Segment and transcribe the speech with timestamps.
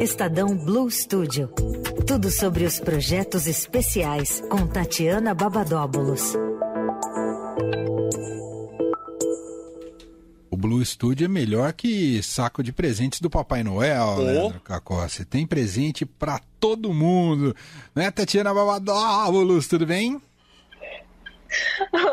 [0.00, 1.48] Estadão Blue Studio.
[2.06, 6.34] Tudo sobre os projetos especiais com Tatiana Babadóbulos.
[10.50, 14.20] O Blue Studio é melhor que saco de presentes do Papai Noel, oh.
[14.20, 15.24] Leandro Cacossi.
[15.24, 17.56] Tem presente para todo mundo.
[17.94, 20.20] Né, Tatiana Babadóbulos, tudo bem?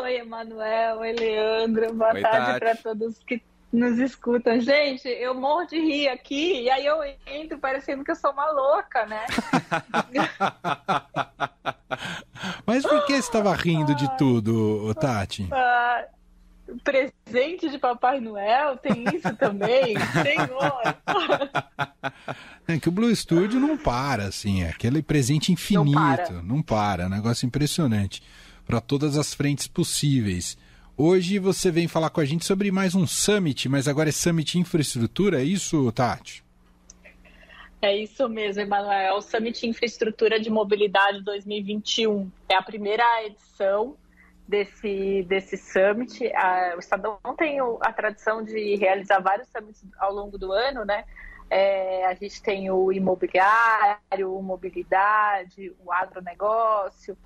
[0.02, 0.98] Oi, Emanuel.
[0.98, 1.92] Oi, Leandro.
[1.92, 3.42] Boa Oi, tarde para todos que
[3.74, 4.58] nos escutam.
[4.60, 6.96] Gente, eu morro de rir aqui e aí eu
[7.26, 9.26] entro parecendo que eu sou uma louca, né?
[12.64, 15.48] Mas por que você estava rindo de tudo, Tati?
[15.52, 16.04] Ah,
[16.82, 19.94] presente de Papai Noel, tem isso também?
[20.22, 20.82] Senhor!
[22.66, 26.62] É que o Blue Studio não para, assim, é aquele presente infinito, não para, não
[26.62, 28.22] para é um negócio impressionante
[28.66, 30.56] para todas as frentes possíveis.
[30.96, 34.60] Hoje você vem falar com a gente sobre mais um Summit, mas agora é Summit
[34.60, 36.44] Infraestrutura, é isso, Tati?
[37.82, 39.16] É isso mesmo, Emanuel.
[39.16, 42.30] O Summit Infraestrutura de Mobilidade 2021.
[42.48, 43.96] É a primeira edição
[44.46, 46.30] desse, desse summit.
[46.76, 51.04] o Estadão tem a tradição de realizar vários summits ao longo do ano, né?
[51.50, 57.18] É, a gente tem o imobiliário, o mobilidade, o agronegócio,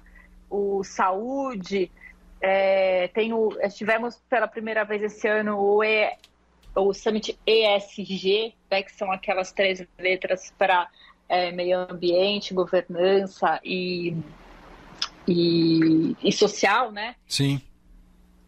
[0.48, 1.92] o saúde.
[2.40, 6.16] É, tem o, tivemos pela primeira vez esse ano o, e,
[6.74, 10.88] o Summit ESG, né, que são aquelas três letras para
[11.28, 14.16] é, meio ambiente, governança e,
[15.26, 17.16] e, e, social, né?
[17.26, 17.60] Sim.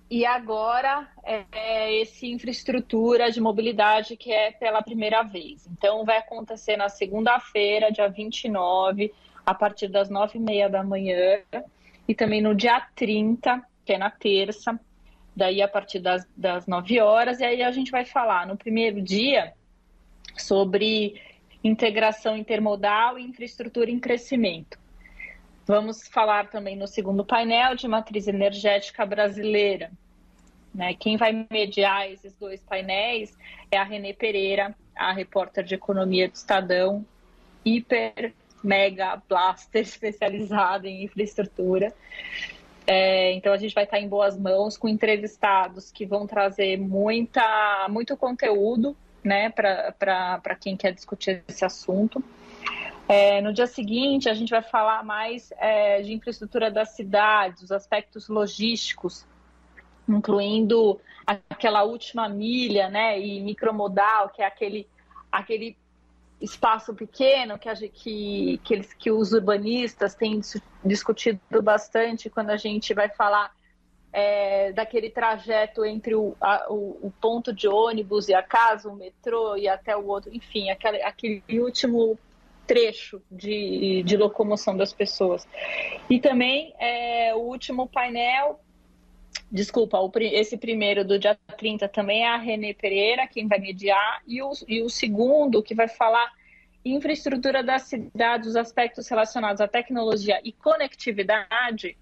[0.08, 5.66] E agora é, é esse infraestrutura de mobilidade que é pela primeira vez.
[5.66, 9.12] Então vai acontecer na segunda-feira, dia 29,
[9.44, 11.40] a partir das nove e meia da manhã
[12.08, 14.78] e também no dia 30, que é na terça,
[15.34, 19.00] daí a partir das, das 9 horas, e aí a gente vai falar no primeiro
[19.00, 19.52] dia
[20.36, 21.20] sobre
[21.62, 24.78] integração intermodal e infraestrutura em crescimento.
[25.66, 29.90] Vamos falar também no segundo painel de matriz energética brasileira.
[30.74, 30.94] Né?
[30.94, 33.36] Quem vai mediar esses dois painéis
[33.70, 37.04] é a Renê Pereira, a repórter de economia do Estadão,
[37.64, 38.32] hiper
[38.62, 41.94] mega blaster especializado em infraestrutura.
[42.92, 47.86] É, então a gente vai estar em boas mãos com entrevistados que vão trazer muita,
[47.88, 52.20] muito conteúdo né, para quem quer discutir esse assunto.
[53.08, 57.70] É, no dia seguinte, a gente vai falar mais é, de infraestrutura das cidades, os
[57.70, 59.24] aspectos logísticos,
[60.08, 64.88] incluindo aquela última milha né, e micromodal, que é aquele,
[65.30, 65.76] aquele
[66.40, 70.40] espaço pequeno que, a, que, que, eles, que os urbanistas têm
[70.84, 73.52] discutido bastante quando a gente vai falar
[74.12, 78.96] é, daquele trajeto entre o, a, o, o, ponto de ônibus e a casa, o
[78.96, 82.18] metrô e até o outro, enfim, aquele, aquele último
[82.66, 85.46] trecho de, de locomoção das pessoas.
[86.08, 88.60] E também é, o último painel
[89.50, 94.22] Desculpa, o, esse primeiro do dia 30 também é a Renê Pereira, quem vai mediar,
[94.26, 96.30] e o, e o segundo, que vai falar
[96.84, 101.96] infraestrutura das cidades, os aspectos relacionados à tecnologia e conectividade.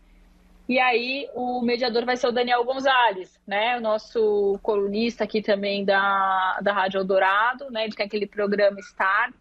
[0.69, 3.78] E aí o mediador vai ser o Daniel Gonzalez, né?
[3.78, 7.88] O nosso colunista aqui também da, da Rádio Eldorado, né?
[7.88, 9.34] De aquele programa Start.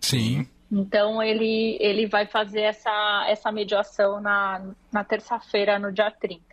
[0.00, 0.46] Sim.
[0.70, 4.62] Então ele, ele vai fazer essa, essa mediação na,
[4.92, 6.46] na terça-feira, no dia 30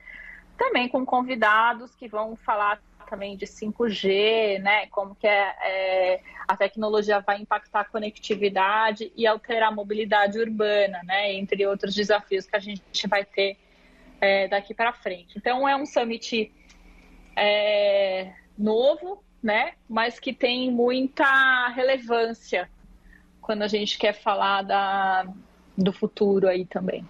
[0.58, 4.88] também com convidados que vão falar também de 5G, né?
[4.88, 11.02] Como que é, é, a tecnologia vai impactar a conectividade e alterar a mobilidade urbana,
[11.04, 11.34] né?
[11.34, 13.58] Entre outros desafios que a gente vai ter
[14.20, 15.38] é, daqui para frente.
[15.38, 16.52] Então é um summit
[17.36, 19.74] é, novo, né?
[19.88, 22.70] Mas que tem muita relevância
[23.42, 25.28] quando a gente quer falar da,
[25.78, 27.06] do futuro aí também.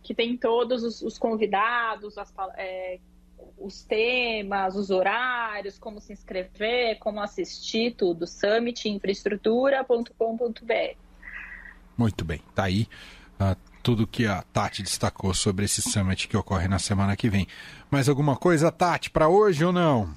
[0.07, 3.01] que tem todos os, os convidados, as, é,
[3.59, 8.25] os temas, os horários, como se inscrever, como assistir, tudo.
[8.25, 10.97] summitinfraestrutura.com.br.
[11.99, 12.87] Muito bem, tá aí
[13.41, 17.49] uh, tudo que a Tati destacou sobre esse summit que ocorre na semana que vem.
[17.91, 20.15] Mais alguma coisa, Tati, para hoje ou não?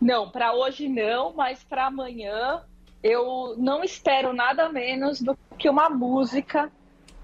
[0.00, 2.62] Não, para hoje não, mas para amanhã
[3.02, 6.72] eu não espero nada menos do que uma música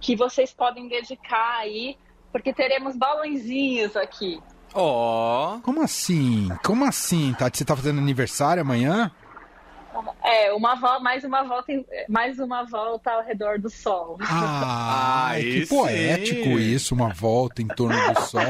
[0.01, 1.97] que vocês podem dedicar aí,
[2.33, 4.41] porque teremos balãozinhos aqui.
[4.73, 5.57] Ó.
[5.57, 5.61] Oh.
[5.61, 6.49] Como assim?
[6.65, 7.59] Como assim, Tati?
[7.59, 9.11] Você tá fazendo aniversário amanhã?
[10.23, 11.73] É, uma volta, mais uma volta,
[12.09, 14.17] mais uma volta ao redor do sol.
[14.23, 18.41] Ah, que poético isso, uma volta em torno do sol.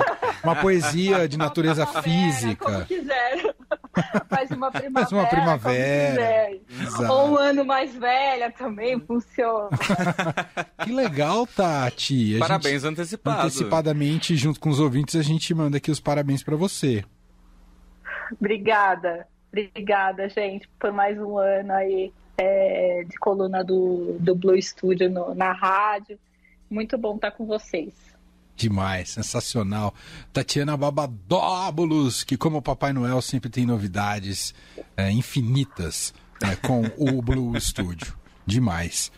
[0.44, 2.64] Uma poesia de natureza física.
[2.64, 3.49] Como quiser.
[4.28, 4.92] Faz uma primavera.
[4.92, 6.50] Faz uma primavera.
[7.08, 9.70] Ou um ano mais velha também funciona.
[10.84, 12.36] que legal, Tati.
[12.36, 13.44] A parabéns antecipados.
[13.44, 17.04] Antecipadamente, junto com os ouvintes, a gente manda aqui os parabéns para você.
[18.38, 19.26] Obrigada.
[19.52, 25.34] Obrigada, gente, por mais um ano aí é, de coluna do, do Blue Studio no,
[25.34, 26.18] na rádio.
[26.70, 27.92] Muito bom estar com vocês.
[28.60, 29.94] Demais, sensacional.
[30.34, 34.54] Tatiana Babadóbulos, que como o Papai Noel sempre tem novidades
[34.94, 36.12] é, infinitas
[36.42, 38.14] é, com o Blue Studio.
[38.44, 39.10] Demais.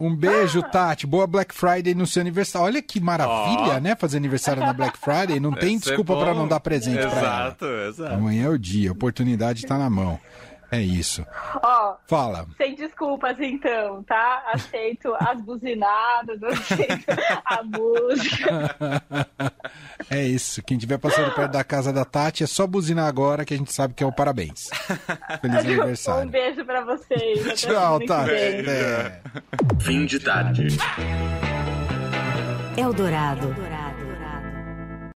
[0.00, 1.06] Um beijo, Tati.
[1.06, 2.66] Boa Black Friday no seu aniversário.
[2.66, 3.80] Olha que maravilha, oh.
[3.80, 3.94] né?
[3.94, 5.38] Fazer aniversário na Black Friday.
[5.38, 7.20] Não tem desculpa para não dar presente para ela.
[7.20, 8.14] Exato, exato.
[8.14, 10.18] Amanhã é o dia, a oportunidade está na mão.
[10.74, 11.24] É isso.
[11.62, 12.46] Ó, Fala.
[12.56, 14.42] Sem desculpas, então, tá?
[14.52, 17.04] Aceito as buzinadas, aceito
[17.44, 18.74] a música.
[20.10, 20.62] É isso.
[20.62, 23.72] Quem estiver passando perto da casa da Tati, é só buzinar agora que a gente
[23.72, 24.68] sabe que é o parabéns.
[25.40, 26.28] Feliz aniversário.
[26.28, 27.60] Um beijo pra vocês.
[27.60, 28.30] Tchau, Tati.
[28.32, 29.20] É.
[29.80, 30.66] Fim de tarde.
[32.76, 33.54] Eldorado.